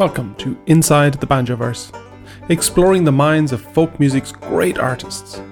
[0.00, 1.92] Welcome to Inside the Banjoverse,
[2.48, 5.42] exploring the minds of folk music's great artists.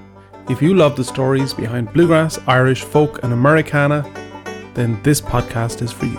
[0.48, 4.10] If you love the stories behind bluegrass, Irish, folk, and Americana,
[4.72, 6.18] then this podcast is for you.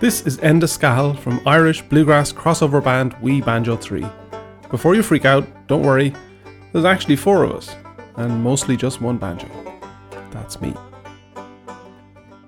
[0.00, 4.04] This is Enda Scahill from Irish bluegrass crossover band We Banjo 3.
[4.68, 6.12] Before you freak out, don't worry,
[6.72, 7.76] there's actually four of us,
[8.16, 9.73] and mostly just one banjo.
[10.34, 10.74] That's me.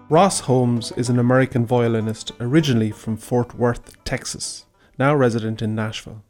[0.08, 4.66] Ross Holmes is an American violinist originally from Fort Worth, Texas,
[4.98, 6.22] now resident in Nashville.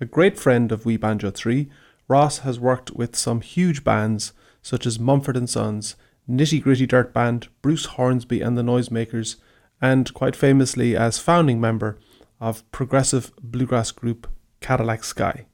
[0.00, 1.68] A great friend of We Banjo 3,
[2.08, 5.96] Ross has worked with some huge bands such as Mumford Sons,
[6.28, 9.36] Nitty Gritty Dirt Band, Bruce Hornsby and the Noisemakers,
[9.80, 11.98] and quite famously as founding member
[12.40, 14.28] of progressive bluegrass group
[14.60, 15.46] Cadillac Sky.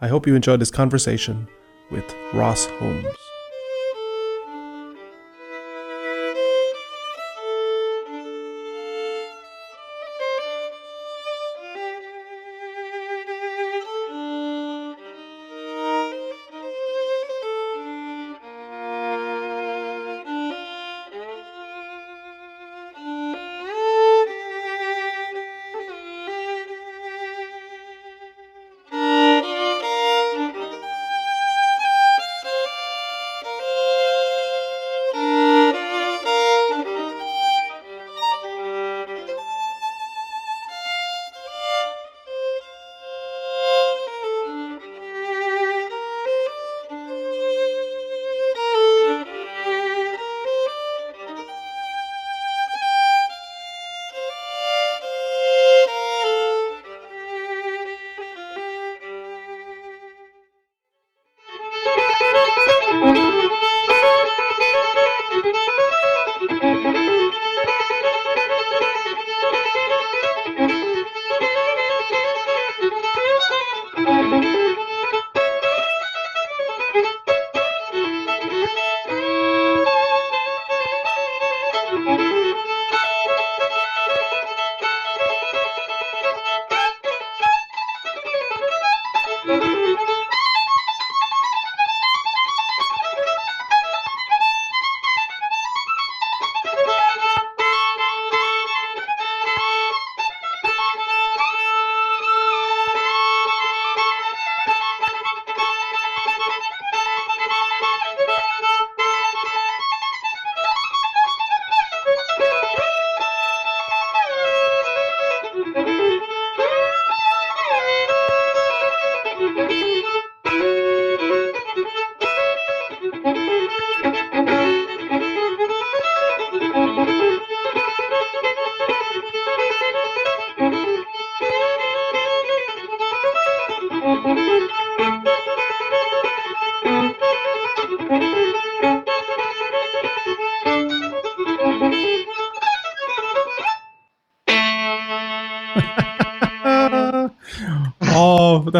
[0.00, 1.48] I hope you enjoyed this conversation
[1.90, 3.29] with Ross Holmes.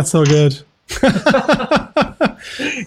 [0.00, 0.58] That's so good.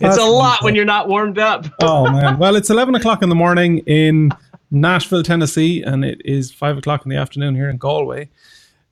[0.02, 1.68] it's a lot when you're not warmed up.
[1.82, 2.40] oh man!
[2.40, 4.32] Well, it's eleven o'clock in the morning in
[4.72, 8.30] Nashville, Tennessee, and it is five o'clock in the afternoon here in Galway.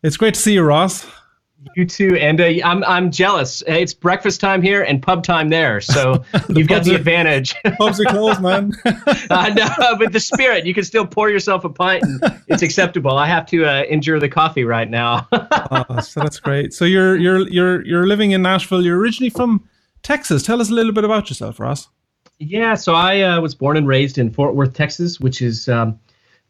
[0.04, 1.08] It's great to see you, Ross.
[1.76, 3.62] You too, and uh, I'm I'm jealous.
[3.68, 7.54] It's breakfast time here and pub time there, so the you've got the advantage.
[7.78, 8.74] pubs are closed, man.
[9.30, 13.16] I know, but the spirit, you can still pour yourself a pint, and it's acceptable.
[13.16, 15.28] I have to uh, endure the coffee right now.
[15.32, 16.74] oh, so that's great.
[16.74, 18.84] So you're you're you're you're living in Nashville.
[18.84, 19.68] You're originally from
[20.02, 20.42] Texas.
[20.42, 21.90] Tell us a little bit about yourself, Ross.
[22.40, 25.70] Yeah, so I uh, was born and raised in Fort Worth, Texas, which is.
[25.70, 26.00] Um,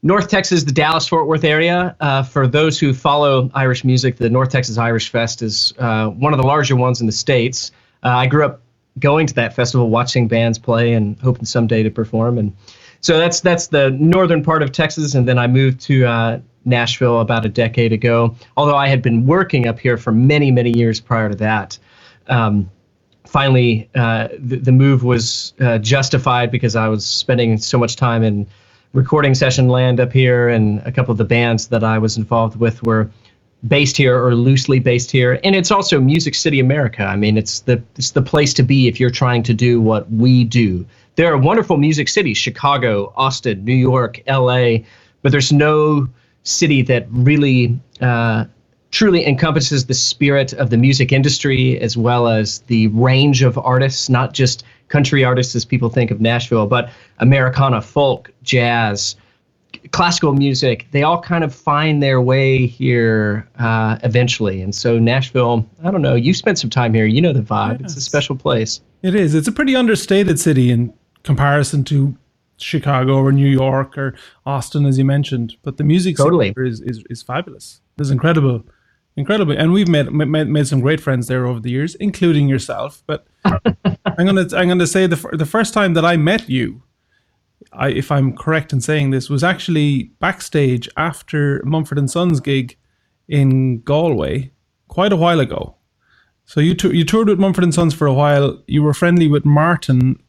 [0.03, 1.95] North Texas, the Dallas Fort Worth area.
[1.99, 6.33] Uh, for those who follow Irish music, the North Texas Irish Fest is uh, one
[6.33, 7.71] of the larger ones in the states.
[8.03, 8.61] Uh, I grew up
[8.97, 12.39] going to that festival, watching bands play, and hoping someday to perform.
[12.39, 12.55] And
[13.01, 15.13] so that's that's the northern part of Texas.
[15.13, 18.35] And then I moved to uh, Nashville about a decade ago.
[18.57, 21.77] Although I had been working up here for many many years prior to that.
[22.27, 22.71] Um,
[23.25, 28.23] finally, uh, the, the, move was uh, justified because I was spending so much time
[28.23, 28.47] in
[28.93, 32.57] recording session land up here, and a couple of the bands that I was involved
[32.57, 33.09] with were
[33.67, 35.39] based here or loosely based here.
[35.43, 37.03] And it's also Music City, America.
[37.03, 40.11] I mean, it's the it's the place to be if you're trying to do what
[40.11, 40.85] we do.
[41.15, 44.85] There are wonderful music cities: Chicago, Austin, New York, L.A.
[45.21, 46.07] But there's no
[46.43, 48.45] city that really uh,
[48.89, 54.09] truly encompasses the spirit of the music industry as well as the range of artists,
[54.09, 59.15] not just country artists as people think of Nashville, but Americana, folk, jazz,
[59.91, 64.61] classical music, they all kind of find their way here uh, eventually.
[64.61, 67.81] And so Nashville, I don't know, you spent some time here, you know the vibe.
[67.81, 67.91] Yes.
[67.91, 68.81] It's a special place.
[69.01, 69.33] It is.
[69.33, 72.15] It's a pretty understated city in comparison to
[72.57, 74.13] Chicago or New York or
[74.45, 75.55] Austin, as you mentioned.
[75.63, 76.53] But the music totally.
[76.57, 77.81] is, is, is fabulous.
[77.97, 78.63] It's incredible.
[79.17, 79.55] Incredible.
[79.57, 83.03] And we've made, made made some great friends there over the years, including yourself.
[83.05, 86.83] But I'm gonna I'm gonna say the the first time that I met you
[87.73, 92.77] I, if I'm correct in saying this, was actually backstage after Mumford and Sons gig
[93.27, 94.51] in Galway
[94.87, 95.75] quite a while ago.
[96.45, 98.61] So you you toured with Mumford and Sons for a while.
[98.67, 100.21] You were friendly with Martin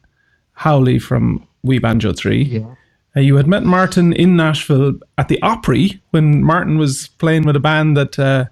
[0.53, 2.43] Howley from We Banjo Three.
[2.43, 2.75] Yeah.
[3.15, 7.55] Uh, you had met Martin in Nashville at the Opry when Martin was playing with
[7.55, 8.45] a band that uh,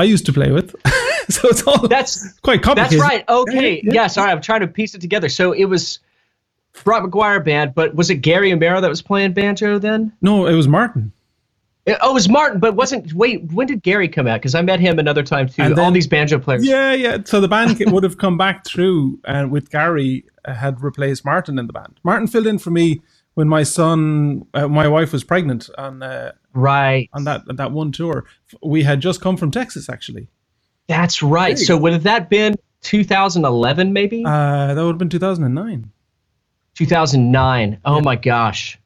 [0.00, 0.74] I used to play with.
[1.28, 3.00] so it's all that's quite complicated.
[3.00, 3.28] That's right.
[3.28, 3.82] Okay.
[3.84, 3.92] Yeah.
[3.92, 4.06] yeah.
[4.06, 5.28] Sorry, I'm trying to piece it together.
[5.28, 5.98] So it was
[6.84, 10.12] Brock McGuire band, but was it Gary O'Meara that was playing banjo then?
[10.22, 11.12] No, it was Martin.
[11.84, 13.12] It, oh, it was Martin, but wasn't.
[13.12, 14.40] Wait, when did Gary come out?
[14.40, 15.62] Because I met him another time too.
[15.62, 16.64] Then, All these banjo players.
[16.64, 17.18] Yeah, yeah.
[17.24, 21.58] So the band would have come back through, and with Gary uh, had replaced Martin
[21.58, 22.00] in the band.
[22.04, 23.02] Martin filled in for me
[23.40, 27.90] when my son, uh, my wife was pregnant on uh, right on that that one
[27.90, 28.26] tour.
[28.62, 30.28] We had just come from Texas, actually.
[30.88, 31.58] That's right.
[31.58, 34.26] So would have that been 2011, maybe?
[34.26, 35.90] Uh, that would have been 2009.
[36.74, 37.80] 2009.
[37.82, 38.00] Oh yeah.
[38.02, 38.78] my gosh.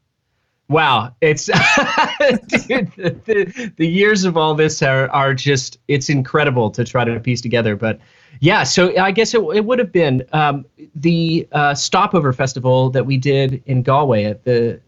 [0.68, 6.84] Wow, it's dude, the, the, years of all this are, are just it's incredible to
[6.84, 7.74] try to piece together.
[7.74, 7.98] But
[8.40, 10.64] yeah, so I guess it, it would have been um,
[10.94, 14.80] the uh, Stopover Festival that we did in Galway at the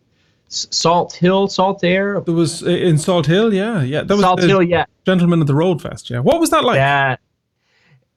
[0.48, 2.20] Salt Hill, Salt Air.
[2.20, 4.02] There was uh, in Salt Hill, yeah, yeah.
[4.02, 4.84] That was Salt Hill, yeah.
[5.04, 6.20] Gentlemen of the Road Fest, yeah.
[6.20, 6.76] What was that like?
[6.76, 7.16] Yeah,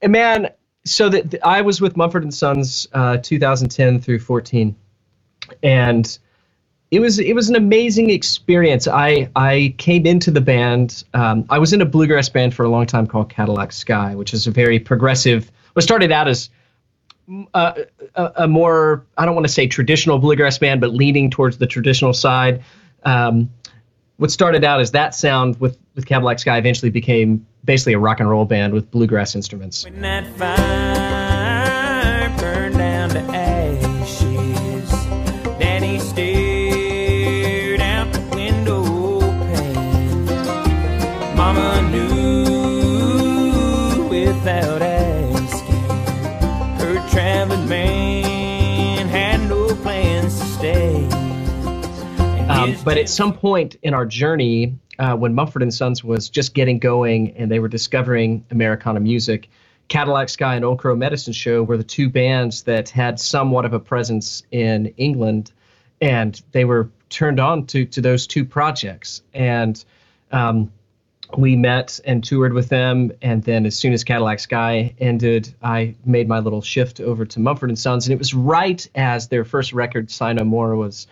[0.08, 0.50] man,
[0.86, 4.76] so that I was with Mumford and Sons uh, 2010 through 14,
[5.64, 6.20] and
[6.92, 8.88] it was it was an amazing experience.
[8.88, 11.04] I I came into the band.
[11.14, 14.34] Um, I was in a bluegrass band for a long time called Cadillac Sky, which
[14.34, 15.52] is a very progressive.
[15.74, 16.50] What started out as
[17.54, 17.74] uh,
[18.16, 21.68] a, a, more I don't want to say traditional bluegrass band, but leaning towards the
[21.68, 22.64] traditional side.
[23.04, 23.52] Um,
[24.18, 28.20] what started out as that sound with with Cadillac Sky eventually became basically a rock
[28.20, 29.86] and roll band with bluegrass instruments.
[52.90, 56.80] But at some point in our journey, uh, when Mumford and Sons was just getting
[56.80, 59.48] going and they were discovering Americana music,
[59.90, 63.74] Cadillac Sky and Old Crow Medicine Show were the two bands that had somewhat of
[63.74, 65.52] a presence in England,
[66.02, 69.22] and they were turned on to to those two projects.
[69.36, 69.86] And
[70.32, 70.72] um,
[71.38, 75.94] we met and toured with them, and then as soon as Cadillac Sky ended, I
[76.06, 79.46] made my little shift over to Mumford and Sons, and it was right as their
[79.46, 81.06] first record, Sigh No More, was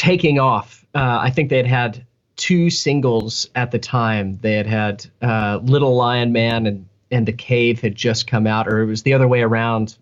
[0.00, 0.86] taking off.
[0.94, 2.06] Uh, I think they had had
[2.36, 4.38] two singles at the time.
[4.40, 8.66] They had had uh, Little Lion Man and and The Cave had just come out,
[8.66, 9.98] or it was the other way around.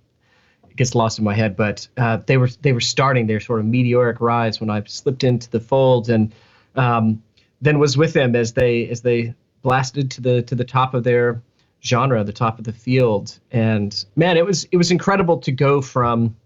[0.70, 3.58] It gets lost in my head, but uh, they were they were starting their sort
[3.58, 6.32] of meteoric rise when I slipped into the fold, and
[6.76, 7.20] um,
[7.61, 11.02] then was with them as they as they blasted to the to the top of
[11.02, 11.42] their
[11.82, 13.37] genre, the top of the field.
[13.50, 16.37] And man, it was it was incredible to go from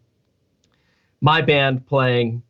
[1.21, 2.43] my band playing,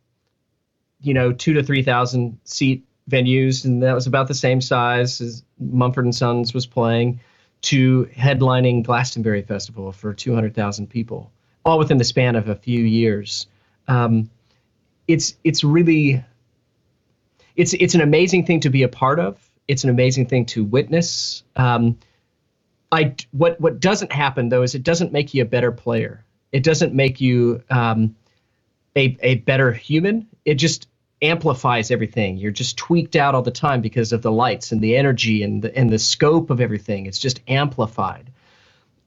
[1.03, 5.21] you know, two to three thousand seat venues, and that was about the same size
[5.21, 7.19] as Mumford and Sons was playing,
[7.63, 11.31] to headlining Glastonbury Festival for 200,000 people,
[11.65, 13.47] all within the span of a few years.
[13.87, 14.29] Um,
[15.07, 16.23] it's it's really
[17.55, 19.37] it's it's an amazing thing to be a part of.
[19.67, 21.43] It's an amazing thing to witness.
[21.55, 21.97] Um,
[22.91, 26.23] I what what doesn't happen though is it doesn't make you a better player.
[26.51, 28.15] It doesn't make you um,
[28.95, 30.27] a a better human.
[30.45, 30.87] It just
[31.23, 32.37] amplifies everything.
[32.37, 35.61] You're just tweaked out all the time because of the lights and the energy and
[35.61, 37.05] the and the scope of everything.
[37.05, 38.29] It's just amplified.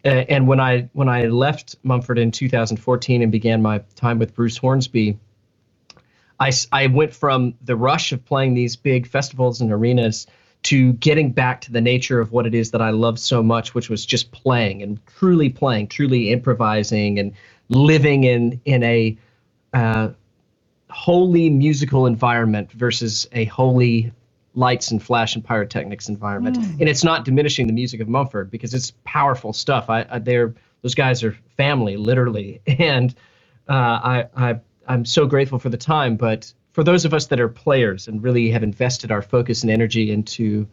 [0.04, 4.34] Uh, and when I when I left Mumford in 2014 and began my time with
[4.34, 5.18] Bruce Hornsby,
[6.40, 10.26] I I went from the rush of playing these big festivals and arenas
[10.64, 13.74] to getting back to the nature of what it is that I loved so much,
[13.74, 17.32] which was just playing and truly playing, truly improvising and
[17.68, 19.18] living in in a
[19.74, 20.08] uh,
[20.90, 24.12] wholly musical environment versus a wholly
[24.54, 26.58] lights and flash and pyrotechnics environment.
[26.58, 26.80] Mm.
[26.80, 29.90] And it's not diminishing the music of Mumford because it's powerful stuff.
[29.90, 33.14] I, I they're Those guys are family, literally, and
[33.68, 36.16] uh, I, I I'm so grateful for the time.
[36.16, 39.70] But for those of us that are players and really have invested our focus and
[39.70, 40.66] energy into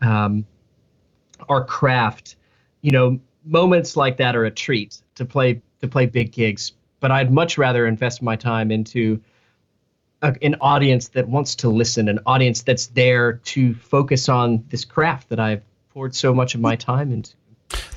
[0.00, 0.44] um,
[1.48, 2.36] our craft,
[2.82, 6.72] you know, moments like that are a treat to play to play big gigs.
[6.98, 9.22] But I'd much rather invest my time into
[10.22, 14.84] a, an audience that wants to listen, an audience that's there to focus on this
[14.84, 17.34] craft that I've poured so much of my time into.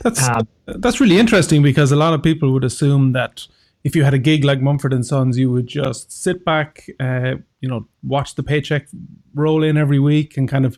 [0.02, 3.48] That's uh, that's really interesting because a lot of people would assume that
[3.84, 7.36] if you had a gig like Mumford and Sons, you would just sit back, uh,
[7.60, 8.88] you know, watch the paycheck
[9.34, 10.78] roll in every week and kind of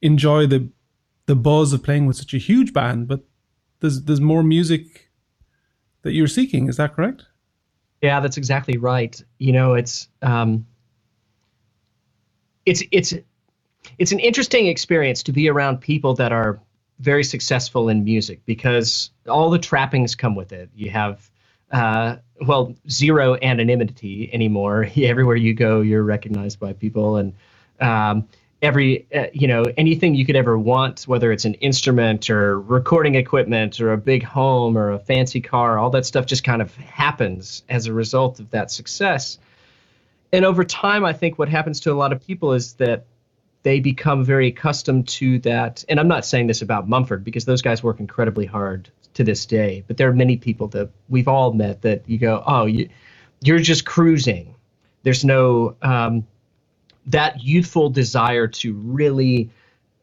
[0.00, 0.68] enjoy the
[1.26, 3.08] the buzz of playing with such a huge band.
[3.08, 3.24] But
[3.80, 5.10] there's there's more music
[6.02, 6.68] that you're seeking.
[6.68, 7.24] Is that correct?
[8.02, 9.20] Yeah, that's exactly right.
[9.38, 10.66] You know, it's um,
[12.66, 13.14] it's it's
[13.98, 16.60] it's an interesting experience to be around people that are
[16.98, 20.68] very successful in music because all the trappings come with it.
[20.74, 21.30] You have
[21.70, 24.88] uh, well zero anonymity anymore.
[24.96, 27.34] Everywhere you go, you're recognized by people, and
[27.80, 28.28] um,
[28.62, 33.14] every uh, you know anything you could ever want whether it's an instrument or recording
[33.14, 36.74] equipment or a big home or a fancy car all that stuff just kind of
[36.76, 39.38] happens as a result of that success
[40.32, 43.06] and over time i think what happens to a lot of people is that
[43.62, 45.84] they become very accustomed to that.
[45.88, 49.44] And i'm not saying this about mumford because those guys work incredibly hard to this
[49.44, 49.84] day.
[49.86, 52.88] But there are many people that we've all met that you go oh you,
[53.42, 54.54] you're just cruising.
[55.02, 56.26] There's no um,
[57.06, 59.50] that youthful desire to really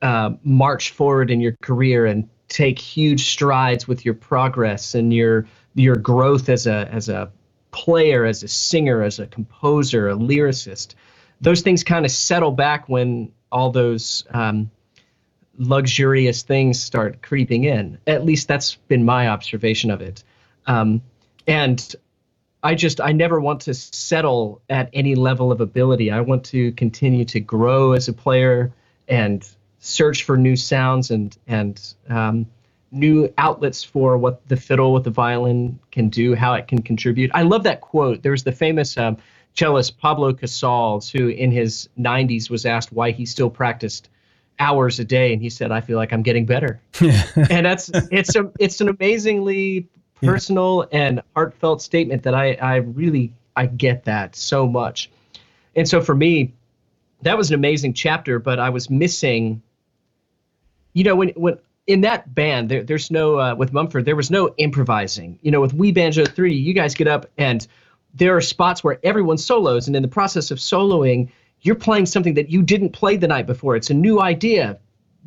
[0.02, 5.48] uh, march forward in your career and take huge strides with your progress and your
[5.76, 7.32] your growth as a as a
[7.78, 10.96] player, as a singer, as a composer, a lyricist.
[11.42, 14.72] Those things kind of settle back when all those um,
[15.58, 18.00] luxurious things start creeping in.
[18.08, 20.24] At least that's been my observation of it.
[20.66, 21.04] Um,
[21.46, 21.96] and
[22.64, 26.12] I just I never want to settle at any level of ability.
[26.12, 28.74] I want to continue to grow as a player
[29.08, 32.48] and search for new sounds and and um,
[32.91, 37.29] new outlets for what the fiddle with the violin can do, how it can contribute.
[37.34, 38.24] I love that quote.
[38.24, 39.17] There's the famous um,
[39.56, 44.10] cellist Pablo Casals, who in his 90s was asked why he still practiced
[44.60, 48.36] hours a day, and he said, "I feel like I'm getting better." and that's it's
[48.36, 49.88] a it's an amazingly
[50.22, 51.00] personal yeah.
[51.00, 55.10] and heartfelt statement that I, I really I get that so much.
[55.75, 56.53] And so for me,
[57.22, 59.62] that was an amazing chapter, but I was missing,
[60.94, 64.29] you know, when when in that band, there, there's no uh, with Mumford, there was
[64.29, 65.39] no improvising.
[65.41, 67.65] You know, with We Banjo Three, you guys get up and
[68.13, 71.29] there are spots where everyone solos, and in the process of soloing,
[71.62, 73.75] you're playing something that you didn't play the night before.
[73.75, 74.79] It's a new idea,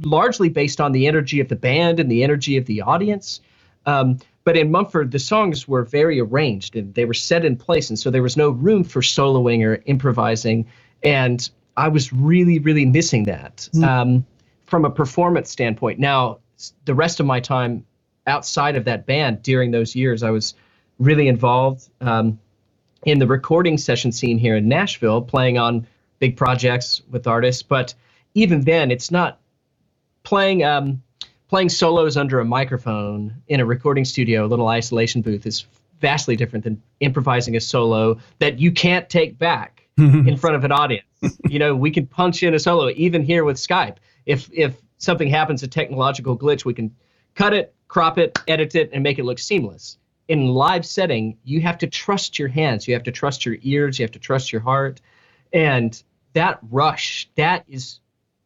[0.02, 3.40] largely based on the energy of the band and the energy of the audience.
[3.86, 7.90] Um, but in Mumford, the songs were very arranged and they were set in place.
[7.90, 10.66] And so there was no room for soloing or improvising.
[11.02, 13.84] And I was really, really missing that mm.
[13.84, 14.26] um,
[14.64, 15.98] from a performance standpoint.
[15.98, 16.38] Now,
[16.84, 17.86] the rest of my time
[18.26, 20.54] outside of that band during those years, I was
[20.98, 22.38] really involved um,
[23.04, 25.86] in the recording session scene here in Nashville, playing on
[26.18, 27.62] big projects with artists.
[27.62, 27.94] But
[28.34, 29.40] even then, it's not
[30.22, 30.64] playing.
[30.64, 31.02] Um,
[31.50, 35.66] playing solos under a microphone in a recording studio, a little isolation booth, is
[36.00, 40.70] vastly different than improvising a solo that you can't take back in front of an
[40.70, 41.04] audience.
[41.48, 43.96] you know, we can punch in a solo even here with Skype.
[44.26, 46.94] If if something happens, a technological glitch, we can
[47.34, 49.98] cut it, crop it, edit it, and make it look seamless.
[50.28, 53.98] In live setting, you have to trust your hands, you have to trust your ears,
[53.98, 55.00] you have to trust your heart,
[55.52, 56.00] and
[56.34, 57.98] that rush, that is,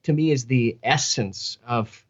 [0.05, 2.05] to me, is the essence of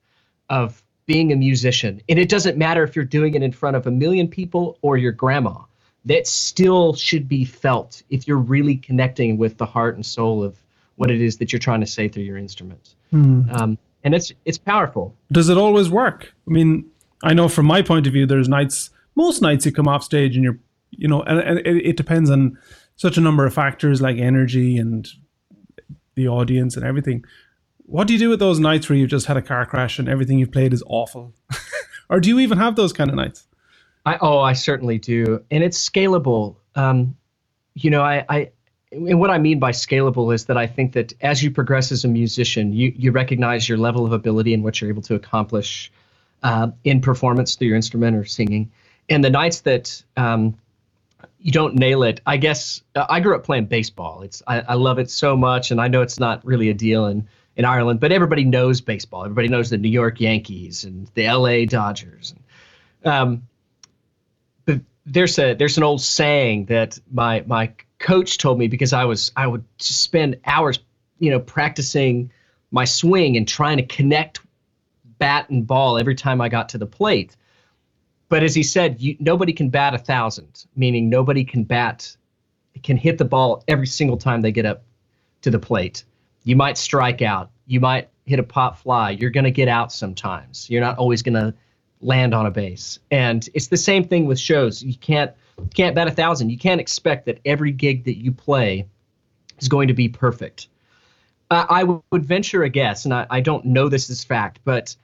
[0.49, 2.01] of being a musician.
[2.09, 4.97] And it doesn't matter if you're doing it in front of a million people or
[4.97, 5.63] your grandma.
[6.05, 10.57] That still should be felt if you're really connecting with the heart and soul of
[10.97, 12.95] what it is that you're trying to say through your instruments.
[13.13, 13.59] Mm.
[13.59, 15.17] Um, and it's it's powerful.
[15.33, 16.33] Does it always work?
[16.47, 16.89] I mean,
[17.23, 20.37] I know from my point of view, there's nights, most nights you come off stage
[20.37, 20.59] and you're,
[20.91, 22.59] you know, and, and it, it depends on
[22.97, 25.09] such a number of factors like energy and
[26.15, 27.25] the audience and everything.
[27.87, 30.09] What do you do with those nights where you've just had a car crash and
[30.09, 31.33] everything you've played is awful?
[32.09, 33.47] or do you even have those kind of nights?
[34.07, 35.43] I, oh, I certainly do.
[35.51, 36.57] And it's scalable.
[36.75, 37.17] Um,
[37.75, 38.51] you know, I, I,
[38.95, 42.05] and what I mean by scalable is that I think that as you progress as
[42.05, 45.91] a musician, you, you recognize your level of ability and what you're able to accomplish
[46.43, 48.71] uh, in performance through your instrument or singing.
[49.09, 50.57] And the nights that um,
[51.39, 54.23] you don't nail it, I guess I grew up playing baseball.
[54.23, 57.07] It's I, I love it so much, and I know it's not really a deal
[57.07, 59.25] in in Ireland, but everybody knows baseball.
[59.25, 61.67] Everybody knows the New York Yankees and the L.A.
[61.67, 62.35] Dodgers.
[63.05, 63.43] Um,
[65.07, 67.73] there's a there's an old saying that my my
[68.05, 70.79] coach told me because I was I would spend hours,
[71.19, 72.31] you know, practicing
[72.71, 74.41] my swing and trying to connect
[75.19, 77.35] bat and ball every time I got to the plate.
[78.29, 82.15] But as he said, you, nobody can bat a thousand, meaning nobody can bat
[82.83, 84.83] can hit the ball every single time they get up
[85.41, 86.05] to the plate.
[86.43, 87.51] You might strike out.
[87.67, 89.11] You might hit a pop fly.
[89.11, 90.69] You're going to get out sometimes.
[90.69, 91.55] You're not always going to
[92.03, 92.99] land on a base.
[93.11, 94.83] And it's the same thing with shows.
[94.83, 95.33] You can't
[95.75, 96.51] can't bet a thousand.
[96.51, 98.87] You can't expect that every gig that you play
[99.59, 100.69] is going to be perfect.
[101.51, 104.97] I would venture a guess, and I, I don't know this is fact, but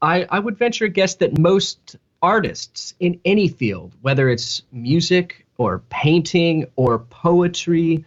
[0.00, 5.44] I, I would venture a guess that most artists in any field, whether it's music
[5.58, 8.04] or painting or poetry,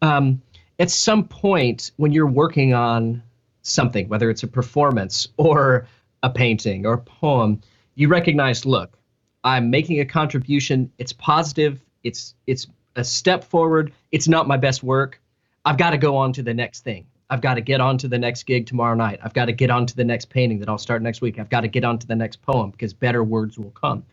[0.00, 0.40] um,
[0.78, 3.22] at some point when you're working on
[3.62, 5.86] something, whether it's a performance or
[6.22, 7.60] a painting or a poem,
[7.96, 8.96] you recognize, look,
[9.44, 10.92] I'm making a contribution.
[10.98, 11.80] It's positive.
[12.04, 13.92] It's it's a step forward.
[14.10, 15.20] It's not my best work.
[15.64, 17.06] I've got to go on to the next thing.
[17.30, 19.20] I've got to get on to the next gig tomorrow night.
[19.22, 21.38] I've got to get on to the next painting that I'll start next week.
[21.38, 24.04] I've got to get on to the next poem because better words will come.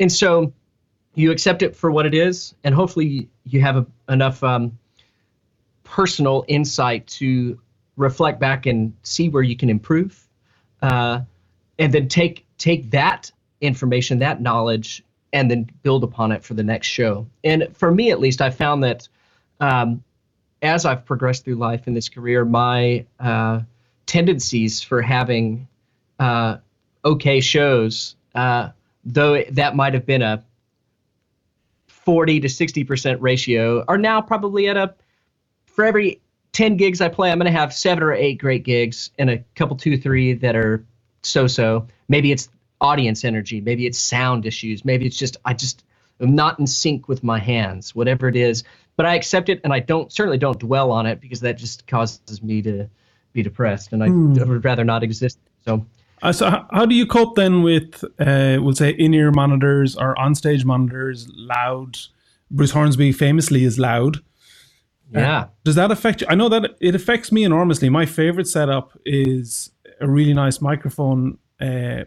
[0.00, 0.52] And so
[1.14, 4.78] you accept it for what it is, and hopefully you have a, enough um,
[5.84, 7.60] personal insight to
[7.96, 10.26] reflect back and see where you can improve,
[10.80, 11.20] uh,
[11.78, 16.62] and then take take that information, that knowledge, and then build upon it for the
[16.62, 17.26] next show.
[17.44, 19.08] And for me, at least, I found that
[19.60, 20.02] um,
[20.62, 23.60] as I've progressed through life in this career, my uh,
[24.06, 25.68] tendencies for having
[26.18, 26.58] uh,
[27.04, 28.70] okay shows, uh,
[29.04, 30.42] though that might have been a
[31.88, 34.94] 40 to 60% ratio, are now probably at a,
[35.66, 36.20] for every
[36.52, 39.44] 10 gigs I play, I'm going to have seven or eight great gigs and a
[39.54, 40.84] couple, two, three that are
[41.22, 41.86] so so.
[42.08, 42.48] Maybe it's
[42.80, 45.84] audience energy, maybe it's sound issues, maybe it's just, I just,
[46.20, 48.64] am not in sync with my hands, whatever it is
[48.98, 51.86] but I accept it and I don't certainly don't dwell on it because that just
[51.86, 52.90] causes me to
[53.32, 54.46] be depressed and I mm.
[54.46, 55.38] would rather not exist.
[55.64, 55.86] So.
[56.20, 60.64] Uh, so how do you cope then with, uh, we'll say, in-ear monitors or onstage
[60.64, 61.96] monitors, loud?
[62.50, 64.16] Bruce Hornsby famously is loud.
[65.14, 65.38] Uh, yeah.
[65.38, 66.26] Uh, does that affect you?
[66.28, 67.88] I know that it affects me enormously.
[67.88, 72.04] My favorite setup is a really nice microphone, uh,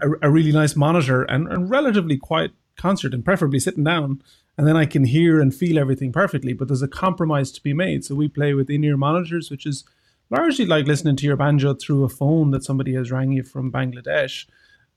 [0.00, 4.22] a, a, really nice monitor, and a relatively quiet concert, and preferably sitting down
[4.58, 6.52] and then I can hear and feel everything perfectly.
[6.52, 8.04] But there's a compromise to be made.
[8.04, 9.84] So we play with in ear monitors, which is
[10.30, 13.70] largely like listening to your banjo through a phone that somebody has rang you from
[13.70, 14.46] Bangladesh.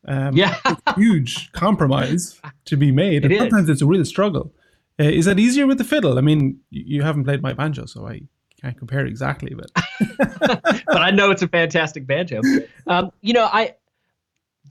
[0.07, 0.57] Um, yeah,
[0.95, 4.51] huge compromise to be made, and sometimes it's a real struggle.
[4.99, 6.17] Uh, is that easier with the fiddle?
[6.17, 8.23] I mean, you haven't played my banjo, so I
[8.59, 9.71] can't compare exactly, but
[10.87, 12.41] but I know it's a fantastic banjo.
[12.87, 13.75] Um, you know, I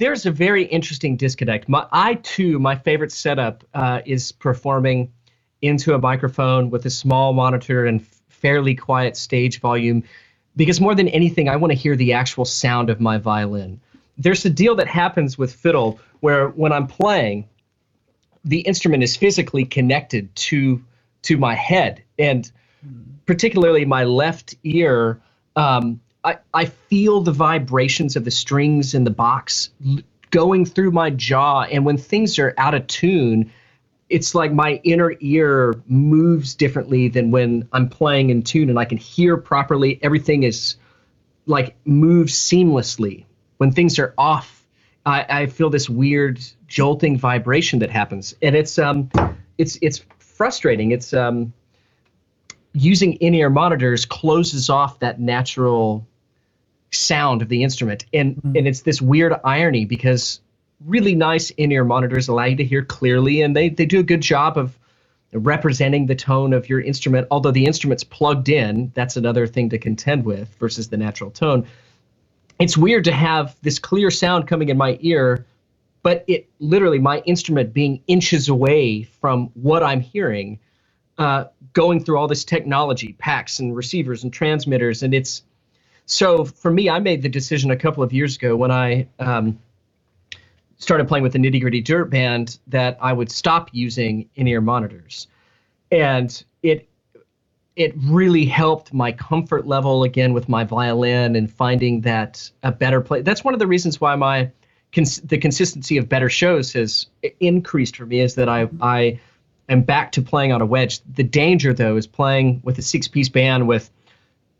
[0.00, 1.68] there's a very interesting disconnect.
[1.68, 5.12] My, I too, my favorite setup uh, is performing
[5.60, 10.02] into a microphone with a small monitor and fairly quiet stage volume,
[10.56, 13.78] because more than anything, I want to hear the actual sound of my violin.
[14.16, 17.46] There's a deal that happens with fiddle where when I'm playing,
[18.42, 20.82] the instrument is physically connected to
[21.22, 22.50] to my head, and
[23.26, 25.20] particularly my left ear.
[25.56, 29.70] Um, I, I feel the vibrations of the strings in the box
[30.30, 31.62] going through my jaw.
[31.62, 33.50] And when things are out of tune,
[34.08, 38.84] it's like my inner ear moves differently than when I'm playing in tune and I
[38.84, 39.98] can hear properly.
[40.02, 40.76] Everything is
[41.46, 43.24] like moves seamlessly.
[43.58, 44.66] When things are off,
[45.06, 48.34] I, I feel this weird jolting vibration that happens.
[48.42, 49.10] And it's um
[49.58, 50.90] it's it's frustrating.
[50.90, 51.52] It's um
[52.72, 56.06] using in-ear monitors closes off that natural
[56.90, 58.04] sound of the instrument.
[58.12, 58.56] And mm-hmm.
[58.56, 60.40] and it's this weird irony because
[60.86, 64.22] really nice in-ear monitors allow you to hear clearly and they, they do a good
[64.22, 64.78] job of
[65.32, 67.26] representing the tone of your instrument.
[67.30, 71.66] Although the instrument's plugged in, that's another thing to contend with versus the natural tone.
[72.58, 75.46] It's weird to have this clear sound coming in my ear,
[76.02, 80.58] but it literally my instrument being inches away from what I'm hearing,
[81.18, 85.42] uh, going through all this technology, packs and receivers and transmitters, and it's
[86.10, 89.60] so for me, I made the decision a couple of years ago when I um,
[90.76, 95.28] started playing with the Nitty Gritty Dirt Band that I would stop using in-ear monitors,
[95.92, 96.88] and it
[97.76, 103.00] it really helped my comfort level again with my violin and finding that a better
[103.00, 103.22] play.
[103.22, 104.50] That's one of the reasons why my
[104.92, 107.06] cons- the consistency of better shows has
[107.38, 109.20] increased for me is that I I
[109.68, 111.02] am back to playing on a wedge.
[111.14, 113.92] The danger though is playing with a six piece band with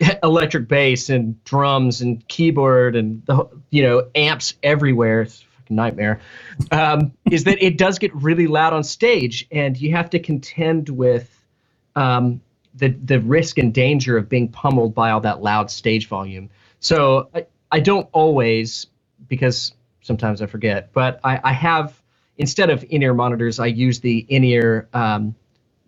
[0.22, 5.22] electric bass and drums and keyboard and the you know amps everywhere.
[5.22, 6.20] It's a nightmare,
[6.70, 10.88] um, is that it does get really loud on stage, and you have to contend
[10.88, 11.28] with
[11.96, 12.40] um,
[12.74, 16.50] the the risk and danger of being pummeled by all that loud stage volume.
[16.80, 18.86] So I, I don't always,
[19.28, 22.00] because sometimes I forget, but I, I have
[22.38, 25.34] instead of in-ear monitors, I use the in-ear um,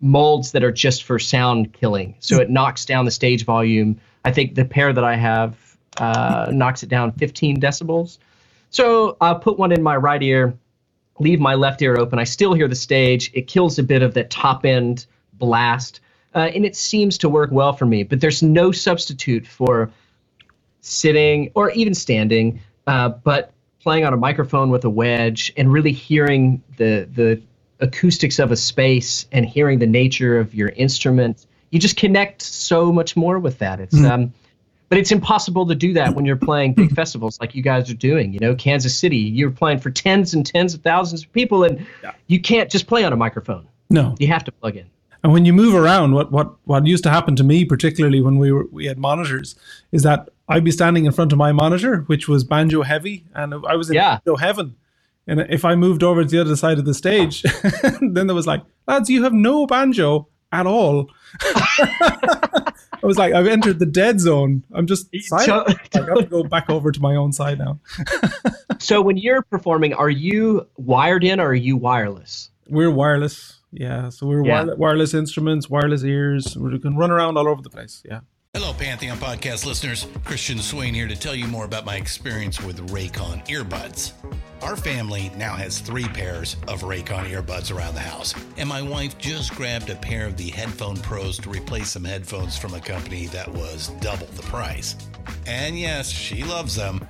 [0.03, 2.13] molds that are just for sound killing.
[2.19, 3.99] So it knocks down the stage volume.
[4.25, 8.17] I think the pair that I have uh, knocks it down 15 decibels.
[8.69, 10.57] So I'll put one in my right ear,
[11.19, 12.19] leave my left ear open.
[12.19, 13.31] I still hear the stage.
[13.33, 16.01] It kills a bit of that top end blast,
[16.35, 18.03] uh, and it seems to work well for me.
[18.03, 19.89] But there's no substitute for
[20.81, 25.93] sitting or even standing, uh, but playing on a microphone with a wedge and really
[25.93, 27.41] hearing the the
[27.83, 31.45] acoustics of a space and hearing the nature of your instrument.
[31.69, 33.79] You just connect so much more with that.
[33.79, 34.09] It's mm.
[34.09, 34.33] um,
[34.89, 37.95] but it's impossible to do that when you're playing big festivals like you guys are
[37.95, 38.31] doing.
[38.31, 41.85] You know, Kansas City, you're playing for tens and tens of thousands of people, and
[42.03, 42.13] yeah.
[42.27, 43.67] you can't just play on a microphone.
[43.89, 44.85] No, you have to plug in.
[45.23, 48.37] And when you move around, what what what used to happen to me, particularly when
[48.37, 49.55] we were we had monitors,
[49.91, 53.53] is that I'd be standing in front of my monitor, which was banjo heavy, and
[53.67, 54.19] I was in yeah.
[54.23, 54.75] banjo heaven.
[55.27, 57.41] And if I moved over to the other side of the stage,
[58.01, 61.09] then there was like, lads, you have no banjo at all.
[61.41, 64.63] I was like, I've entered the dead zone.
[64.73, 65.77] I'm just silent.
[65.93, 67.79] I have got to go back over to my own side now.
[68.79, 72.49] so when you're performing, are you wired in or are you wireless?
[72.69, 73.59] We're wireless.
[73.71, 74.09] Yeah.
[74.09, 74.63] So we're yeah.
[74.77, 76.55] wireless instruments, wireless ears.
[76.55, 78.03] We can run around all over the place.
[78.05, 78.21] Yeah.
[78.55, 80.05] Hello, Pantheon podcast listeners.
[80.23, 84.11] Christian Swain here to tell you more about my experience with Raycon earbuds.
[84.61, 89.17] Our family now has three pairs of Raycon earbuds around the house, and my wife
[89.17, 93.25] just grabbed a pair of the Headphone Pros to replace some headphones from a company
[93.25, 94.97] that was double the price.
[95.47, 97.09] And yes, she loves them.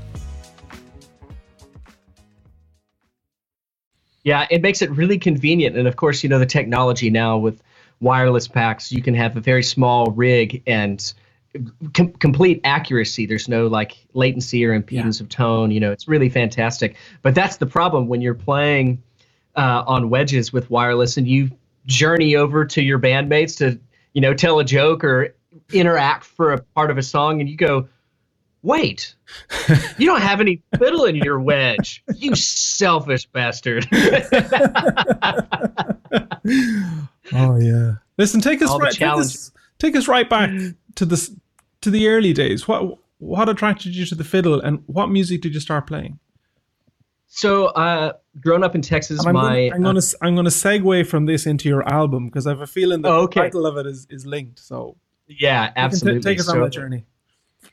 [4.23, 5.75] Yeah, it makes it really convenient.
[5.75, 7.61] And of course, you know, the technology now with
[7.99, 11.13] wireless packs, you can have a very small rig and
[11.93, 13.25] com- complete accuracy.
[13.25, 15.23] There's no like latency or impedance yeah.
[15.23, 15.71] of tone.
[15.71, 16.97] You know, it's really fantastic.
[17.21, 19.01] But that's the problem when you're playing
[19.55, 21.51] uh, on wedges with wireless and you
[21.85, 23.79] journey over to your bandmates to,
[24.13, 25.33] you know, tell a joke or
[25.73, 27.87] interact for a part of a song and you go,
[28.63, 29.15] Wait,
[29.97, 33.87] you don't have any fiddle in your wedge, you selfish bastard.
[37.33, 37.93] oh yeah.
[38.17, 40.51] Listen, take us right take us, take us right back
[40.95, 41.39] to the
[41.81, 42.67] to the early days.
[42.67, 46.19] What what attracted you to the fiddle, and what music did you start playing?
[47.33, 51.07] So, uh, growing up in Texas, I'm my gonna, I'm gonna uh, I'm gonna segue
[51.07, 53.39] from this into your album because I have a feeling that oh, okay.
[53.39, 54.59] the title of it is is linked.
[54.59, 54.97] So
[55.27, 56.19] yeah, absolutely.
[56.19, 57.05] T- take us so, on that journey.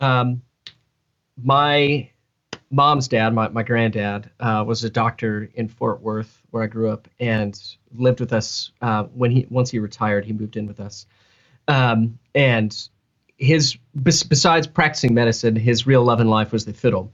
[0.01, 0.43] Um,
[1.43, 2.11] my
[2.71, 6.91] mom's dad, my, my granddad, uh, was a doctor in Fort Worth, where I grew
[6.91, 7.59] up, and
[7.95, 8.71] lived with us.
[8.83, 11.07] Uh, when he once he retired, he moved in with us.
[11.67, 12.77] Um, and
[13.37, 17.13] his besides practicing medicine, his real love in life was the fiddle,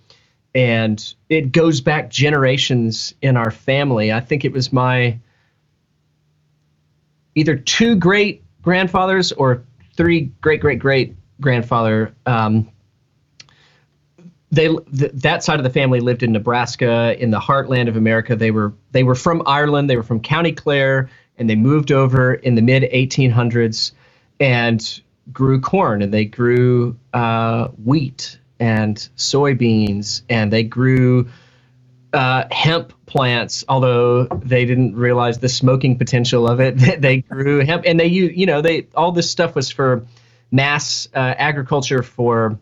[0.54, 4.12] and it goes back generations in our family.
[4.12, 5.18] I think it was my
[7.34, 9.64] either two great grandfathers or
[9.96, 12.70] three great great great grandfather um,
[14.54, 18.36] they th- that side of the family lived in Nebraska in the heartland of America.
[18.36, 19.90] They were they were from Ireland.
[19.90, 23.92] They were from County Clare, and they moved over in the mid 1800s
[24.40, 25.00] and
[25.32, 31.28] grew corn and they grew uh, wheat and soybeans and they grew
[32.12, 36.72] uh, hemp plants, although they didn't realize the smoking potential of it.
[37.00, 40.06] they grew hemp, and they you you know they all this stuff was for
[40.50, 42.58] mass uh, agriculture for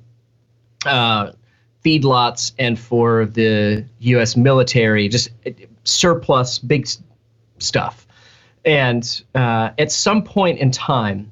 [0.86, 1.32] uh,
[1.84, 4.36] feedlots and for the U.S.
[4.36, 5.30] military, just
[5.84, 6.86] surplus big
[7.58, 8.06] stuff.
[8.64, 11.30] And uh, at some point in time,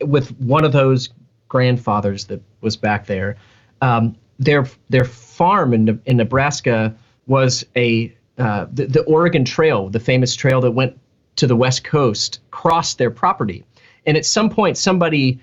[0.00, 1.10] with one of those
[1.48, 3.36] grandfathers that was back there,
[3.82, 6.94] um, their their farm in in Nebraska
[7.26, 10.98] was a uh, the, the Oregon Trail, the famous trail that went
[11.36, 13.64] to the west coast, crossed their property.
[14.06, 15.40] And at some point, somebody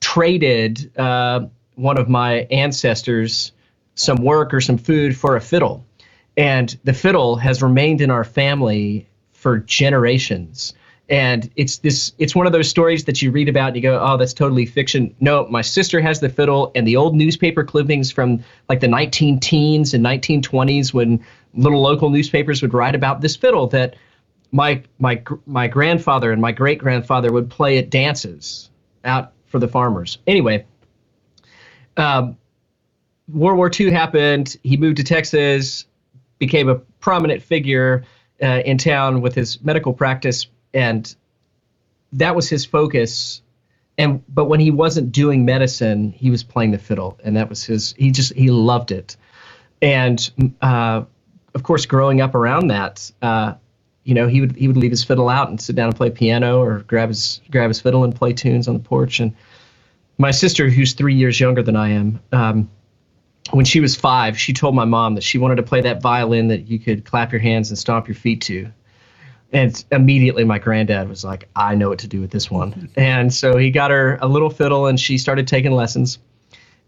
[0.00, 1.46] traded uh,
[1.80, 3.52] one of my ancestors
[3.94, 5.84] some work or some food for a fiddle.
[6.36, 10.74] And the fiddle has remained in our family for generations.
[11.08, 13.98] And it's this it's one of those stories that you read about and you go,
[14.00, 18.12] "Oh, that's totally fiction." No, my sister has the fiddle and the old newspaper clippings
[18.12, 21.20] from like the 19 teens and 1920s when
[21.54, 23.96] little local newspapers would write about this fiddle that
[24.52, 28.70] my my my grandfather and my great grandfather would play at dances
[29.04, 30.18] out for the farmers.
[30.28, 30.64] Anyway,
[32.00, 32.36] um,
[33.28, 34.56] World War II happened.
[34.62, 35.86] He moved to Texas,
[36.38, 38.04] became a prominent figure
[38.42, 41.14] uh, in town with his medical practice, and
[42.12, 43.42] that was his focus.
[43.98, 47.64] And but when he wasn't doing medicine, he was playing the fiddle, and that was
[47.64, 47.94] his.
[47.98, 49.16] He just he loved it,
[49.82, 50.30] and
[50.62, 51.02] uh,
[51.54, 53.54] of course, growing up around that, uh,
[54.04, 56.10] you know, he would he would leave his fiddle out and sit down and play
[56.10, 59.20] piano or grab his grab his fiddle and play tunes on the porch.
[59.20, 59.34] And
[60.20, 62.70] my sister, who's three years younger than I am, um,
[63.52, 66.48] when she was five, she told my mom that she wanted to play that violin
[66.48, 68.70] that you could clap your hands and stomp your feet to.
[69.52, 72.90] And immediately my granddad was like, I know what to do with this one.
[72.96, 76.18] And so he got her a little fiddle and she started taking lessons.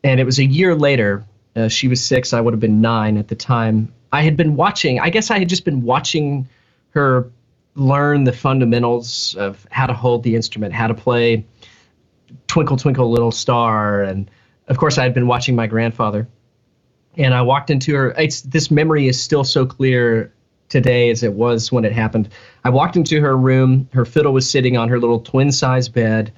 [0.04, 1.24] And it was a year later,
[1.56, 3.92] uh, she was six, I would have been nine at the time.
[4.12, 6.46] I had been watching, I guess I had just been watching
[6.90, 7.30] her
[7.76, 11.46] learn the fundamentals of how to hold the instrument, how to play
[12.52, 14.02] Twinkle, Twinkle, Little Star.
[14.02, 14.30] And
[14.68, 16.28] of course, I had been watching my grandfather
[17.16, 18.10] and I walked into her.
[18.10, 20.34] It's this memory is still so clear
[20.68, 22.28] today as it was when it happened.
[22.62, 23.88] I walked into her room.
[23.94, 26.30] Her fiddle was sitting on her little twin size bed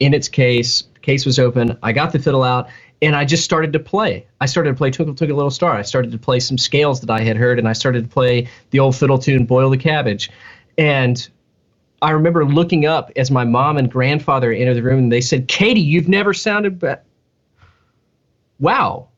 [0.00, 0.82] in its case.
[1.00, 1.78] Case was open.
[1.80, 2.68] I got the fiddle out
[3.00, 4.26] and I just started to play.
[4.40, 5.76] I started to play Twinkle Twinkle Little Star.
[5.76, 8.48] I started to play some scales that I had heard and I started to play
[8.70, 10.28] the old fiddle tune Boil the Cabbage.
[10.76, 11.28] And
[12.02, 15.48] I remember looking up as my mom and grandfather entered the room and they said,
[15.48, 17.06] Katie, you've never sounded but
[18.60, 19.08] wow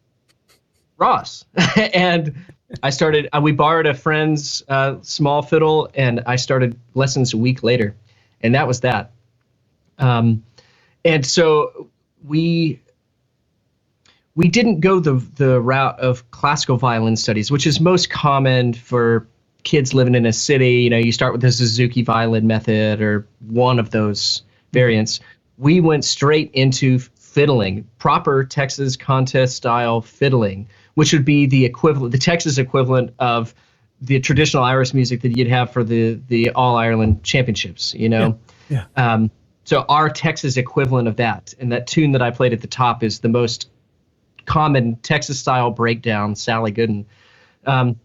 [0.98, 1.44] Ross.
[1.94, 2.34] and
[2.82, 7.38] I started, uh, we borrowed a friend's uh, small fiddle and I started lessons a
[7.38, 7.96] week later.
[8.42, 9.12] And that was that.
[9.98, 10.44] Um,
[11.04, 11.90] and so
[12.24, 12.80] we
[14.34, 19.28] we didn't go the the route of classical violin studies, which is most common for
[19.64, 20.82] kids living in a city.
[20.82, 25.20] You know, you start with the Suzuki violin method or one of those variants.
[25.58, 32.12] We went straight into fiddling, proper Texas contest style fiddling, which would be the equivalent,
[32.12, 33.54] the Texas equivalent of
[34.00, 37.94] the traditional Irish music that you'd have for the the All Ireland Championships.
[37.94, 38.84] You know, yeah.
[38.96, 39.12] yeah.
[39.14, 39.30] Um,
[39.64, 43.02] so our Texas equivalent of that, and that tune that I played at the top
[43.02, 43.70] is the most
[44.44, 47.06] common Texas style breakdown, Sally Gooden.
[47.66, 47.98] Um,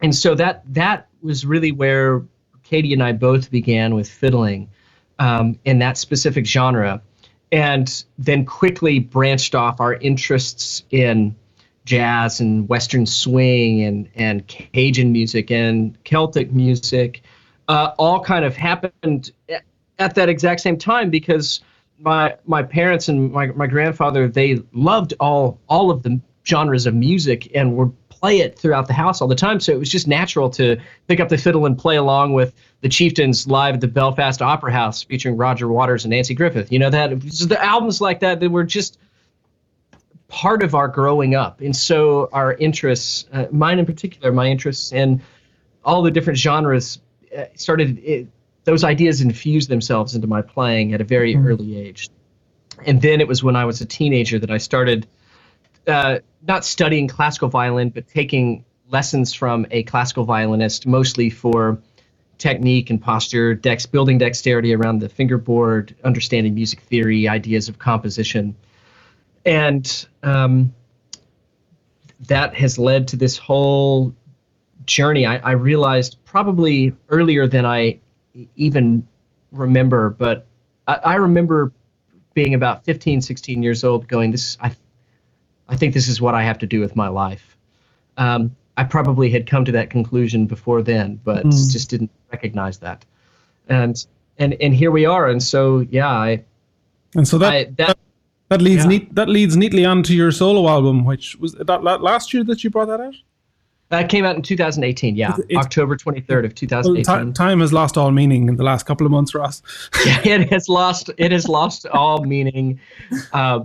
[0.00, 2.22] and so that that was really where
[2.62, 4.68] Katie and I both began with fiddling
[5.18, 7.00] um, in that specific genre,
[7.52, 11.34] and then quickly branched off our interests in
[11.84, 17.22] jazz and Western swing and and Cajun music and Celtic music,
[17.68, 19.30] uh, all kind of happened
[19.98, 21.60] at that exact same time because
[21.98, 26.94] my my parents and my, my grandfather they loved all all of the genres of
[26.94, 29.60] music and would play it throughout the house all the time.
[29.60, 32.88] So it was just natural to pick up the fiddle and play along with the
[32.88, 36.72] Chieftains live at the Belfast Opera House featuring Roger Waters and Nanci Griffith.
[36.72, 38.98] You know that the albums like that that were just
[40.28, 41.60] part of our growing up.
[41.60, 45.22] And so our interests, uh, mine in particular, my interests in
[45.84, 46.98] all the different genres
[47.36, 48.28] uh, started, it,
[48.64, 51.46] those ideas infused themselves into my playing at a very mm-hmm.
[51.46, 52.08] early age.
[52.84, 55.06] And then it was when I was a teenager that I started
[55.86, 61.78] uh, not studying classical violin, but taking lessons from a classical violinist, mostly for
[62.38, 68.54] technique and posture, dex, building dexterity around the fingerboard, understanding music theory, ideas of composition
[69.46, 70.74] and um,
[72.26, 74.14] that has led to this whole
[74.84, 75.24] journey.
[75.24, 78.00] I, I, realized probably earlier than I
[78.56, 79.06] even
[79.52, 80.46] remember, but
[80.86, 81.72] I, I, remember
[82.34, 84.74] being about 15, 16 years old, going, "This, I,
[85.68, 87.56] I think this is what I have to do with my life."
[88.16, 91.72] Um, I probably had come to that conclusion before then, but mm.
[91.72, 93.04] just didn't recognize that.
[93.68, 94.04] And
[94.38, 95.28] and and here we are.
[95.28, 96.44] And so yeah, I
[97.14, 97.98] and so that I, that,
[98.48, 98.90] that leads yeah.
[98.90, 102.70] neat that leads neatly onto your solo album, which was that last year that you
[102.70, 103.14] brought that out.
[103.88, 105.14] That came out in 2018.
[105.14, 107.24] Yeah, it's, October 23rd of 2018.
[107.26, 109.62] Well, time has lost all meaning in the last couple of months, Ross.
[110.04, 111.08] yeah, it has lost.
[111.18, 112.80] It has lost all meaning.
[113.32, 113.60] Uh,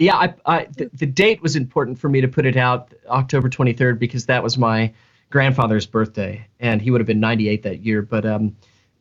[0.00, 3.48] yeah, I, I the, the, date was important for me to put it out October
[3.48, 4.92] 23rd because that was my
[5.30, 8.02] grandfather's birthday, and he would have been 98 that year.
[8.02, 8.56] But um,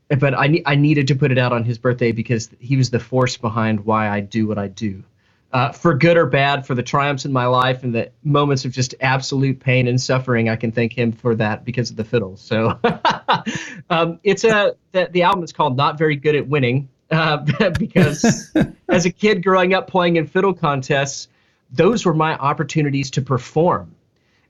[0.09, 2.99] but I I needed to put it out on his birthday because he was the
[2.99, 5.03] force behind why I do what I do
[5.51, 8.71] uh, for good or bad, for the triumphs in my life and the moments of
[8.71, 12.37] just absolute pain and suffering, I can thank him for that because of the fiddle.
[12.37, 12.79] So
[13.89, 17.37] um, it's a the, the, album is called "Not Very Good at Winning" uh,
[17.79, 18.51] because
[18.89, 21.27] as a kid growing up playing in fiddle contests,
[21.71, 23.95] those were my opportunities to perform.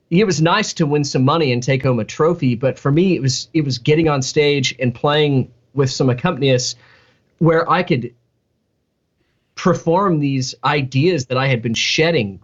[0.10, 3.16] It was nice to win some money and take home a trophy, but for me,
[3.16, 6.76] it was it was getting on stage and playing with some accompanists
[7.38, 8.14] where I could
[9.56, 12.40] perform these ideas that I had been shedding,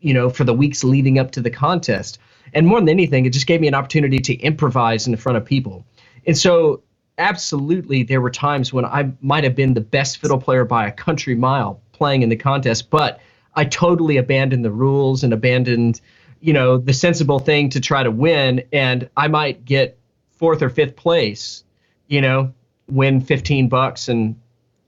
[0.00, 2.18] you know, for the weeks leading up to the contest.
[2.54, 5.44] And more than anything, it just gave me an opportunity to improvise in front of
[5.44, 5.86] people.
[6.26, 6.82] And so,
[7.18, 10.92] absolutely, there were times when I might have been the best fiddle player by a
[10.92, 13.20] country mile playing in the contest, but
[13.54, 16.00] I totally abandoned the rules and abandoned,
[16.40, 18.64] you know, the sensible thing to try to win.
[18.72, 19.98] And I might get
[20.32, 21.64] fourth or fifth place,
[22.08, 22.52] you know,
[22.88, 24.36] win 15 bucks and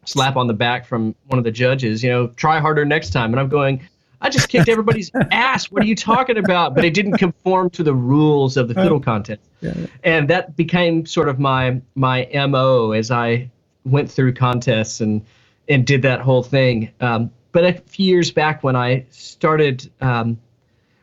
[0.05, 3.33] slap on the back from one of the judges, you know, try harder next time.
[3.33, 3.89] And I'm going,
[4.25, 5.71] I just kicked everybody's ass.
[5.71, 6.75] What are you talking about?
[6.75, 9.43] But it didn't conform to the rules of the fiddle contest.
[9.61, 9.75] Yeah.
[10.03, 13.51] And that became sort of my my MO as I
[13.85, 15.27] went through contests and
[15.69, 16.91] and did that whole thing.
[17.01, 20.39] Um, but a few years back when I started um,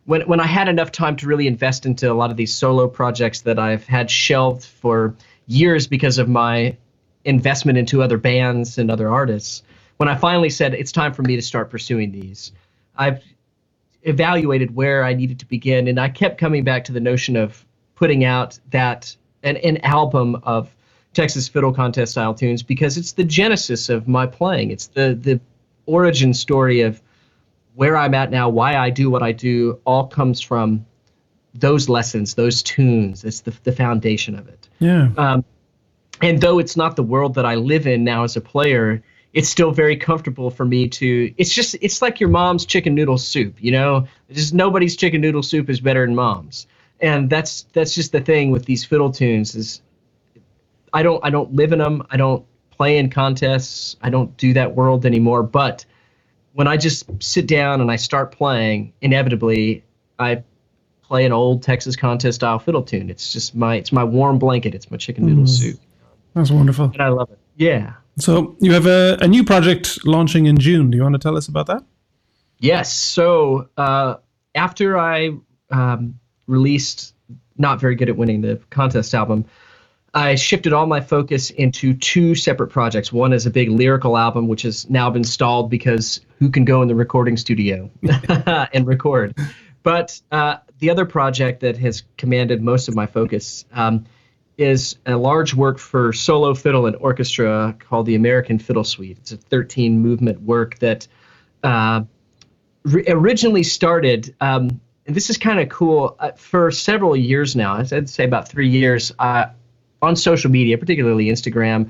[0.06, 2.88] when when I had enough time to really invest into a lot of these solo
[2.88, 6.76] projects that I've had shelved for years because of my
[7.24, 9.62] investment into other bands and other artists,
[9.98, 12.52] when I finally said it's time for me to start pursuing these,
[13.02, 13.24] I've
[14.04, 17.66] evaluated where I needed to begin, and I kept coming back to the notion of
[17.96, 20.74] putting out that an, an album of
[21.14, 24.70] Texas Fiddle Contest style tunes because it's the genesis of my playing.
[24.70, 25.40] It's the the
[25.88, 27.02] origin story of
[27.74, 30.86] where I'm at now, why I do what I do, all comes from
[31.56, 33.24] those lessons, those tunes.
[33.24, 34.70] It's the the foundation of it.
[34.80, 35.10] Yeah.
[35.18, 35.44] Um,
[36.22, 39.02] and though it's not the world that I live in now as a player,
[39.34, 41.34] it's still very comfortable for me to.
[41.38, 44.08] It's just it's like your mom's chicken noodle soup, you know.
[44.32, 46.68] Just nobody's chicken noodle soup is better than mom's,
[47.00, 49.82] and that's that's just the thing with these fiddle tunes is.
[50.94, 52.06] I don't I don't live in them.
[52.10, 53.96] I don't play in contests.
[54.02, 55.42] I don't do that world anymore.
[55.42, 55.86] But
[56.52, 59.86] when I just sit down and I start playing, inevitably
[60.20, 60.44] I
[61.02, 63.10] play an old Texas contest style fiddle tune.
[63.10, 64.76] It's just my it's my warm blanket.
[64.76, 65.50] It's my chicken noodle mm.
[65.50, 65.80] soup.
[66.34, 66.86] That's wonderful.
[66.92, 67.40] And I love it.
[67.56, 67.94] Yeah.
[68.22, 70.92] So you have a, a new project launching in June.
[70.92, 71.84] Do you want to tell us about that?
[72.60, 72.94] Yes.
[72.94, 74.16] So uh,
[74.54, 75.32] after I
[75.72, 77.16] um, released
[77.58, 79.46] Not Very Good at Winning the contest album,
[80.14, 83.14] I shifted all my focus into two separate projects.
[83.14, 86.82] One is a big lyrical album, which has now been stalled because who can go
[86.82, 87.90] in the recording studio
[88.74, 89.36] and record?
[89.84, 94.06] But uh, the other project that has commanded most of my focus um,
[94.62, 99.18] is a large work for solo fiddle and orchestra called the American Fiddle Suite.
[99.18, 101.08] It's a 13 movement work that
[101.64, 102.04] uh,
[102.84, 104.36] re- originally started.
[104.40, 106.16] Um, and this is kind of cool.
[106.20, 109.46] Uh, for several years now, I'd say about three years, uh,
[110.02, 111.90] on social media, particularly Instagram,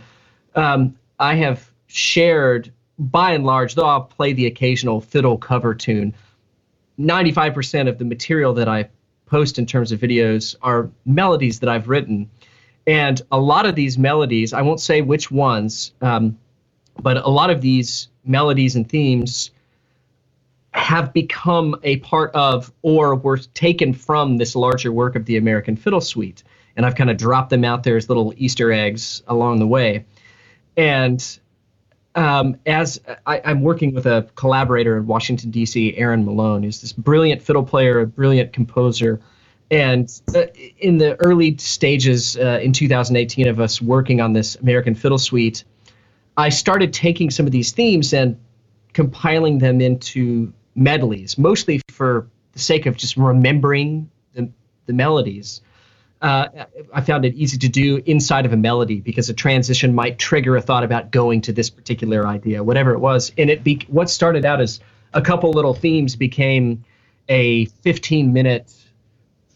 [0.56, 6.14] um, I have shared, by and large, though I'll play the occasional fiddle cover tune,
[7.00, 8.90] 95% of the material that I
[9.26, 12.30] post in terms of videos are melodies that I've written
[12.88, 16.38] and a lot of these melodies, I won't say which ones, um,
[17.02, 19.52] but a lot of these melodies and themes
[20.74, 25.76] have become a part of or were taken from this larger work of the American
[25.76, 26.44] Fiddle Suite.
[26.76, 30.06] And I've kind of dropped them out there as little Easter eggs along the way.
[30.78, 31.40] And
[32.16, 36.94] um, as I, am working with a collaborator in Washington, D.C., Aaron Malone, who's this
[36.94, 39.20] brilliant fiddle player, a brilliant composer
[39.72, 40.48] and uh,
[40.80, 45.64] in the early stages uh, in 2018 of us working on this American Fiddle Suite,
[46.36, 48.38] I started taking some of these themes and
[48.92, 54.50] compiling them into medleys, mostly for the sake of just remembering the,
[54.88, 55.62] the melodies.
[56.22, 60.20] Uh, I found it easy to do inside of a melody because a transition might
[60.20, 63.32] trigger a thought about going to this particular idea, whatever it was.
[63.38, 64.82] And it be, what started out as
[65.14, 66.84] a couple little themes became
[67.30, 68.72] a 15 minute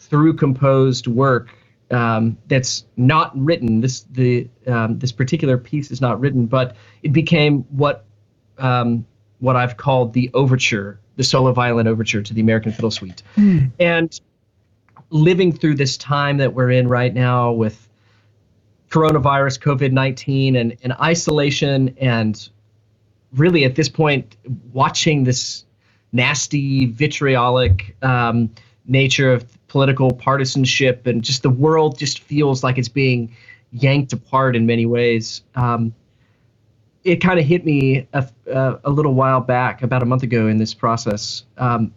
[0.10, 1.50] through composed work
[1.92, 3.82] um, that's not written.
[3.82, 8.06] This the um, this particular piece is not written, but it became what
[8.58, 9.06] um,
[9.40, 13.72] what I've called the overture, the solo violin overture to the American Fiddle Suite, mm.
[13.80, 14.20] and
[15.10, 17.88] living through this time that we're in right now with
[18.90, 22.50] coronavirus, COVID nineteen, and, and isolation, and
[23.34, 24.38] really at this point
[24.74, 25.66] watching this
[26.12, 28.50] nasty, vitriolic um,
[28.88, 29.46] nature of
[29.76, 33.36] political partisanship and just the world just feels like it's being
[33.74, 35.44] yanked apart in many ways.
[35.54, 35.94] Um,
[37.04, 38.26] it kind of hit me a,
[38.86, 41.44] a, little while back, about a month ago in this process.
[41.58, 41.94] Um,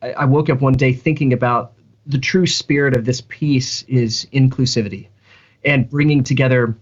[0.00, 1.72] I, I, woke up one day thinking about
[2.06, 5.08] the true spirit of this piece is inclusivity
[5.64, 6.78] and bringing together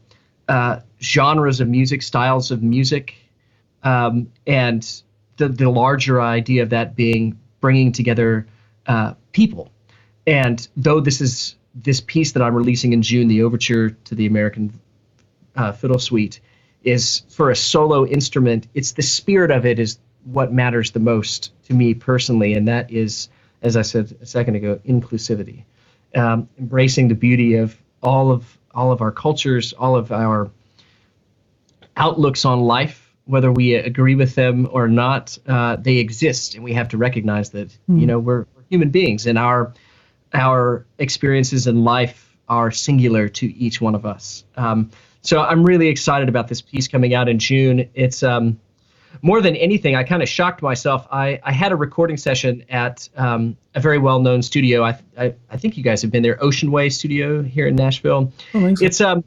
[0.51, 3.15] uh, genres of music, styles of music,
[3.85, 5.03] um, and
[5.39, 8.47] the, the larger idea of that being bringing together
[8.87, 9.73] uh, people
[10.27, 14.27] and though this is this piece that I'm releasing in June, the overture to the
[14.27, 14.79] American
[15.57, 16.41] uh, Fiddle Suite,
[16.83, 18.69] is for a solo instrument.
[18.75, 22.91] It's the spirit of it is what matters the most to me personally, and that
[22.91, 23.29] is,
[23.63, 25.65] as I said a second ago, inclusivity,
[26.15, 30.51] um, embracing the beauty of all of all of our cultures, all of our
[31.97, 35.39] outlooks on life, whether we agree with them or not.
[35.47, 37.77] Uh, they exist, and we have to recognize that mm.
[37.89, 38.07] you hmm.
[38.07, 39.73] know we're, we're human beings, and our
[40.37, 44.45] our experiences in life are singular to each one of us.
[44.57, 44.91] Um,
[45.23, 47.89] so I'm really excited about this piece coming out in June.
[47.95, 48.61] It's um,
[49.23, 51.07] more than anything, I kind of shocked myself.
[51.11, 54.85] I, I had a recording session at um, a very well known studio.
[54.85, 58.33] I, I, I think you guys have been there, Ocean Way Studio here in Nashville.
[58.55, 58.75] Oh.
[58.81, 59.25] It's um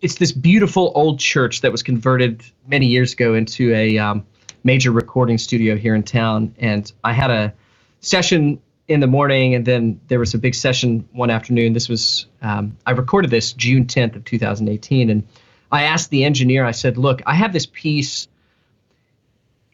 [0.00, 4.24] it's this beautiful old church that was converted many years ago into a um,
[4.62, 6.54] major recording studio here in town.
[6.58, 7.54] And I had a
[8.00, 11.74] session in the morning, and then there was a big session one afternoon.
[11.74, 15.28] This was um, I recorded this June 10th of 2018, and
[15.70, 16.64] I asked the engineer.
[16.64, 18.28] I said, "Look, I have this piece.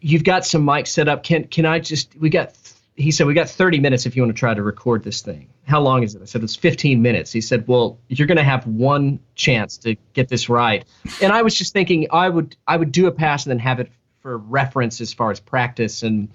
[0.00, 1.22] You've got some mics set up.
[1.22, 2.14] Can can I just?
[2.16, 2.56] We got."
[2.96, 5.48] He said, "We got 30 minutes if you want to try to record this thing.
[5.64, 8.44] How long is it?" I said, "It's 15 minutes." He said, "Well, you're going to
[8.44, 10.84] have one chance to get this right."
[11.22, 13.78] And I was just thinking, I would I would do a pass and then have
[13.78, 16.28] it for reference as far as practice and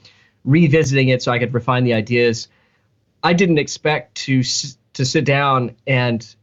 [0.46, 2.48] revisiting it so I could refine the ideas
[3.24, 4.44] I didn't expect to
[4.94, 6.36] to sit down and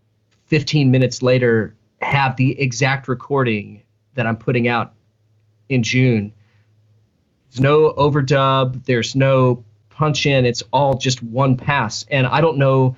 [0.46, 3.82] 15 minutes later have the exact recording
[4.14, 4.94] that I'm putting out
[5.68, 6.32] in June.
[7.50, 8.84] There's no overdub.
[8.84, 10.44] There's no punch in.
[10.44, 12.96] It's all just one pass, and I don't know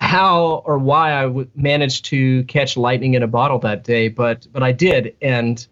[0.00, 4.46] how or why I w- managed to catch lightning in a bottle that day, but
[4.52, 5.66] but I did, and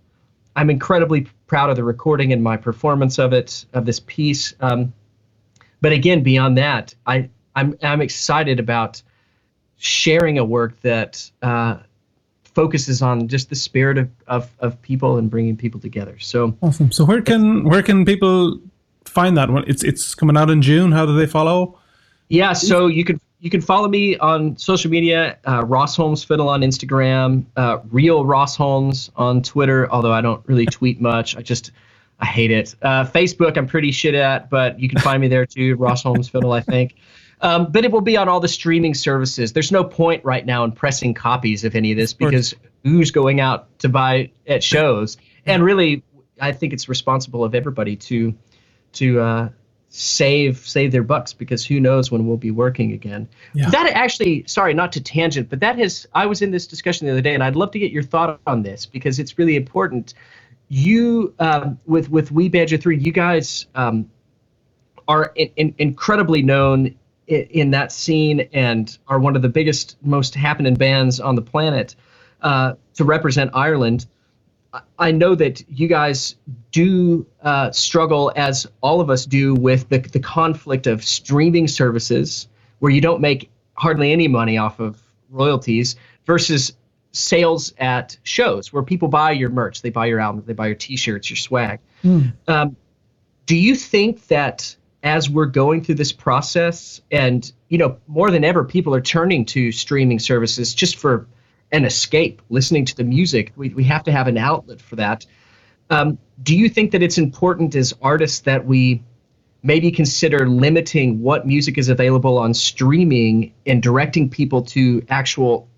[0.55, 4.55] I'm incredibly proud of the recording and my performance of it of this piece.
[4.61, 4.93] Um,
[5.83, 9.03] but again, beyond that, I I'm I'm excited about
[9.77, 11.79] sharing a work that uh,
[12.45, 16.19] focuses on just the spirit of, of, of people and bringing people together.
[16.21, 16.93] So awesome.
[16.93, 18.59] So where can where can people
[19.05, 19.65] find that one?
[19.67, 20.93] It's it's coming out in June.
[20.93, 21.79] How do they follow?
[22.29, 26.49] Yeah, so you can you can follow me on social media, uh, Ross Holmes Fiddle
[26.49, 29.91] on Instagram, uh, Real Ross Holmes on Twitter.
[29.91, 31.73] Although I don't really tweet much, I just
[32.23, 32.77] I hate it.
[32.81, 36.29] Uh, Facebook, I'm pretty shit at, but you can find me there too, Ross Holmes
[36.29, 36.95] Fiddle, I think.
[37.41, 39.53] Um, but it will be on all the streaming services.
[39.53, 42.55] There's no point right now in pressing copies of any of this because
[42.85, 45.17] who's going out to buy at shows?
[45.47, 46.05] And really,
[46.41, 48.33] I think it's responsible of everybody to
[48.93, 49.49] to uh,
[49.89, 53.29] save save their bucks because who knows when we'll be working again.
[53.53, 53.71] Yeah.
[53.71, 56.07] That actually, sorry, not to tangent, but that has.
[56.15, 58.41] I was in this discussion the other day, and I'd love to get your thought
[58.47, 60.15] on this because it's really important
[60.73, 64.11] you um, with with We Banjo Three, you guys um,
[65.07, 66.95] are in, in, incredibly known
[67.27, 71.43] in, in, that scene and are one of the biggest, most happening bands on the
[71.43, 71.95] planet
[72.41, 74.07] uh, to represent Ireland.
[74.99, 76.37] I know that you guys
[76.71, 82.49] do uh, struggle, as all of us do, with the, the conflict of streaming services
[82.79, 84.99] where you don't make hardly any money off of
[85.29, 86.73] royalties versus
[87.13, 90.77] sales at shows where people buy your merch, they buy your albums, they buy your
[90.77, 91.79] T-shirts, your swag.
[92.03, 92.33] Mm.
[92.49, 92.77] Um,
[93.47, 98.45] do you think that as we're going through this process, and you know, more than
[98.45, 101.27] ever, people are turning to streaming services just for
[101.73, 103.53] an escape, listening to the music.
[103.57, 105.27] We we have to have an outlet for that.
[105.91, 109.03] Um, do you think that it's important as artists that we
[109.63, 115.69] maybe consider limiting what music is available on streaming and directing people to actual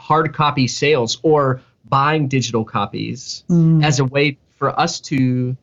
[0.00, 3.84] hard copy sales or buying digital copies mm.
[3.84, 5.56] as a way for us to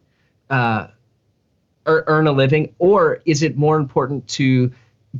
[0.49, 0.87] uh,
[1.85, 4.71] earn a living, or is it more important to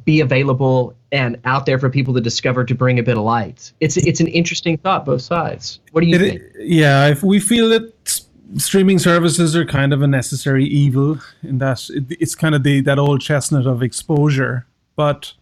[0.06, 3.72] be available and out there for people to discover to bring a bit of light.
[3.80, 5.80] It's it's an interesting thought, both sides.
[5.92, 6.42] What do you it, think?
[6.60, 7.94] Yeah, if we feel that
[8.58, 12.82] streaming services are kind of a necessary evil in that it, it's kind of the
[12.82, 14.66] that old chestnut of exposure,
[14.96, 15.34] but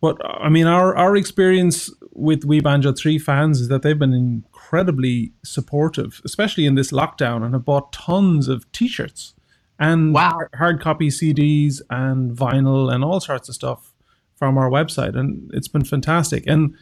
[0.00, 4.12] what I mean, our our experience with We Banjo Three fans is that they've been
[4.12, 9.34] incredibly supportive, especially in this lockdown, and have bought tons of T-shirts
[9.78, 10.38] and wow.
[10.54, 13.92] hard copy CDs and vinyl and all sorts of stuff
[14.36, 16.46] from our website, and it's been fantastic.
[16.46, 16.74] And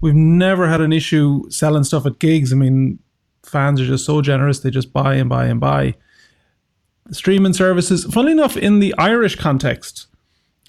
[0.00, 2.52] we've never had an issue selling stuff at gigs.
[2.52, 2.98] I mean,
[3.42, 5.94] fans are just so generous; they just buy and buy and buy.
[7.06, 10.08] The streaming services, funnily enough, in the Irish context,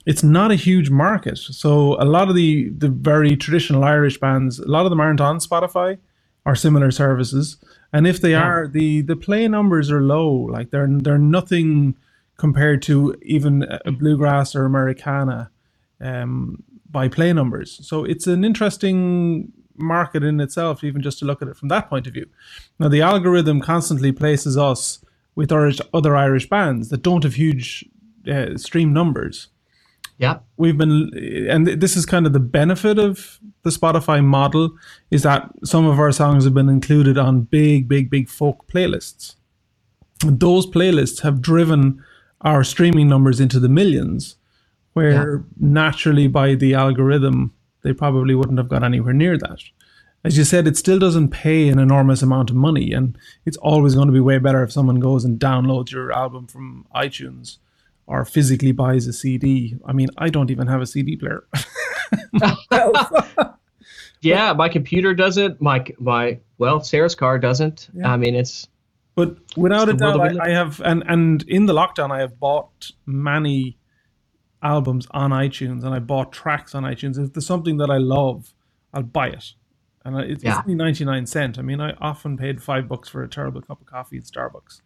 [0.07, 1.37] it's not a huge market.
[1.37, 5.19] So a lot of the the very traditional Irish bands, a lot of them aren't
[5.19, 5.99] on Spotify
[6.45, 7.57] or similar services.
[7.91, 8.43] And if they yeah.
[8.43, 10.31] are, the the play numbers are low.
[10.31, 11.97] Like they're they're nothing
[12.37, 15.51] compared to even a bluegrass or Americana
[15.99, 17.79] um, by play numbers.
[17.85, 21.89] So it's an interesting market in itself, even just to look at it from that
[21.89, 22.27] point of view.
[22.79, 25.03] Now the algorithm constantly places us
[25.35, 27.83] with other Irish bands that don't have huge
[28.31, 29.49] uh, stream numbers.
[30.17, 30.39] Yeah.
[30.57, 31.11] We've been,
[31.49, 34.75] and this is kind of the benefit of the Spotify model
[35.11, 39.35] is that some of our songs have been included on big, big, big folk playlists.
[40.25, 42.03] Those playlists have driven
[42.41, 44.37] our streaming numbers into the millions,
[44.93, 45.43] where yeah.
[45.59, 47.53] naturally by the algorithm,
[47.83, 49.61] they probably wouldn't have got anywhere near that.
[50.23, 53.15] As you said, it still doesn't pay an enormous amount of money, and
[53.45, 56.87] it's always going to be way better if someone goes and downloads your album from
[56.95, 57.59] iTunes
[58.07, 59.77] or physically buys a CD.
[59.85, 61.45] I mean, I don't even have a CD player.
[64.21, 65.61] yeah, my computer doesn't.
[65.61, 67.89] My my well, Sarah's car doesn't.
[67.93, 68.11] Yeah.
[68.11, 68.67] I mean, it's.
[69.15, 72.91] But without a doubt, I, I have, and and in the lockdown, I have bought
[73.05, 73.77] many
[74.61, 77.17] albums on iTunes, and I bought tracks on iTunes.
[77.17, 78.53] If there's something that I love,
[78.93, 79.53] I'll buy it,
[80.05, 80.61] and it's yeah.
[80.61, 81.57] only ninety nine cent.
[81.57, 84.81] I mean, I often paid five bucks for a terrible cup of coffee at Starbucks.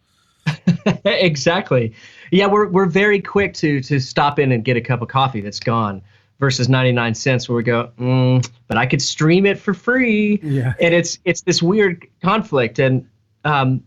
[1.04, 1.94] exactly.
[2.30, 5.40] Yeah, we're we're very quick to to stop in and get a cup of coffee
[5.40, 6.02] that's gone
[6.38, 10.40] versus 99 cents where we go, mm, but I could stream it for free.
[10.42, 10.74] Yeah.
[10.80, 13.08] And it's it's this weird conflict and
[13.44, 13.84] um,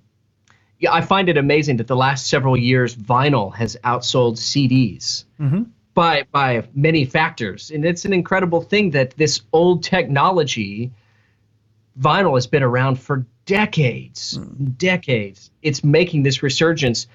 [0.80, 5.26] yeah, I find it amazing that the last several years vinyl has outsold CDs.
[5.40, 5.64] Mm-hmm.
[5.94, 7.72] By, by many factors.
[7.72, 10.92] And it's an incredible thing that this old technology,
[11.98, 14.78] vinyl has been around for decades, mm.
[14.78, 15.52] decades.
[15.62, 17.08] It's making this resurgence.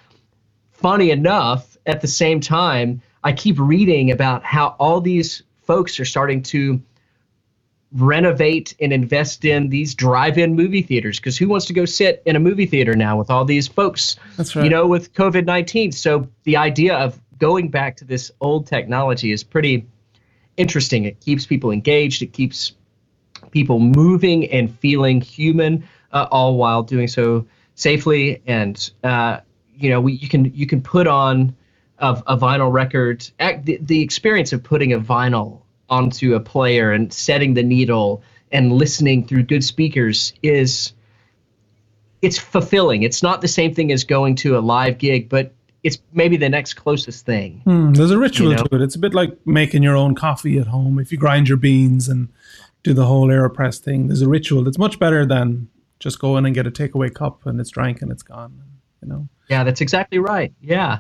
[0.73, 6.05] Funny enough, at the same time, I keep reading about how all these folks are
[6.05, 6.81] starting to
[7.93, 12.37] renovate and invest in these drive-in movie theaters because who wants to go sit in
[12.37, 14.63] a movie theater now with all these folks That's right.
[14.65, 19.43] you know with covid-19 so the idea of going back to this old technology is
[19.43, 19.89] pretty
[20.57, 22.75] interesting it keeps people engaged it keeps
[23.51, 25.83] people moving and feeling human
[26.13, 28.43] uh, all while doing so safely.
[28.47, 29.41] And uh,
[29.77, 31.55] you know, we, you can you can put on
[31.99, 33.29] a, a vinyl record.
[33.39, 38.73] The, the experience of putting a vinyl onto a player and setting the needle and
[38.73, 40.93] listening through good speakers is
[42.23, 43.03] it's fulfilling.
[43.03, 45.53] It's not the same thing as going to a live gig, but
[45.83, 47.63] it's maybe the next closest thing.
[47.65, 48.65] Hmm, there's a ritual you know?
[48.65, 48.83] to it.
[48.83, 50.99] It's a bit like making your own coffee at home.
[50.99, 52.29] If you grind your beans and
[52.83, 55.69] do the whole AeroPress thing, there's a ritual that's much better than
[56.01, 58.61] just go in and get a takeaway cup and it's drank and it's gone.
[59.03, 59.29] You know.
[59.49, 60.53] Yeah, that's exactly right.
[60.61, 60.99] Yeah,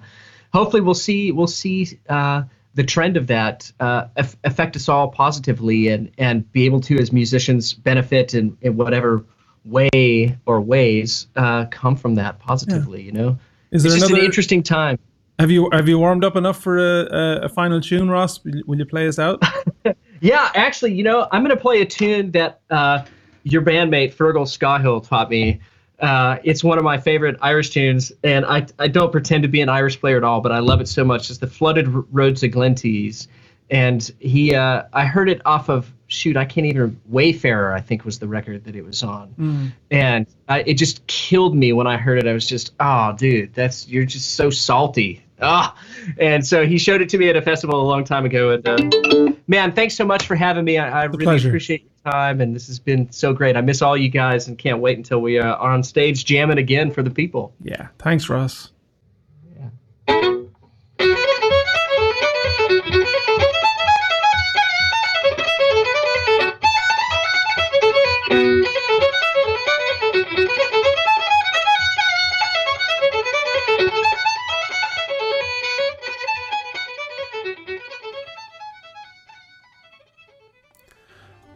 [0.52, 2.42] hopefully we'll see we'll see uh,
[2.74, 4.06] the trend of that uh,
[4.44, 9.24] affect us all positively and and be able to as musicians benefit in, in whatever
[9.64, 13.00] way or ways uh, come from that positively.
[13.00, 13.06] Yeah.
[13.06, 13.38] You know,
[13.70, 14.98] is there it's just another, an interesting time.
[15.38, 18.44] Have you have you warmed up enough for a, a, a final tune, Ross?
[18.44, 19.42] Will, will you play us out?
[20.20, 23.04] yeah, actually, you know, I'm going to play a tune that uh,
[23.42, 25.60] your bandmate Fergal Scahill taught me.
[25.98, 29.60] Uh, it's one of my favorite Irish tunes, and I, I don't pretend to be
[29.60, 31.28] an Irish player at all, but I love it so much.
[31.28, 33.28] It's the Flooded Roads of Glenties,
[33.70, 38.04] and he uh, I heard it off of shoot I can't even Wayfarer I think
[38.04, 39.72] was the record that it was on, mm.
[39.90, 42.26] and I, it just killed me when I heard it.
[42.26, 45.22] I was just oh dude, that's you're just so salty.
[45.42, 45.76] Ah,
[46.18, 48.50] and so he showed it to me at a festival a long time ago.
[48.50, 50.78] And uh, man, thanks so much for having me.
[50.78, 51.48] I, I really pleasure.
[51.48, 53.56] appreciate your time, and this has been so great.
[53.56, 56.58] I miss all you guys, and can't wait until we uh, are on stage jamming
[56.58, 57.52] again for the people.
[57.62, 58.70] Yeah, thanks, Russ.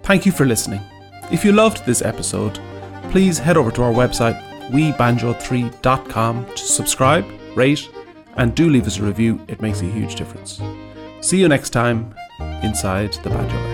[0.05, 0.83] Thank you for listening.
[1.33, 2.61] If you loved this episode,
[3.11, 4.39] please head over to our website,
[4.71, 7.25] webanjo3.com, to subscribe,
[7.57, 7.89] rate,
[8.37, 9.41] and do leave us a review.
[9.49, 10.61] It makes a huge difference.
[11.23, 12.15] See you next time
[12.63, 13.74] inside the Banjoverse.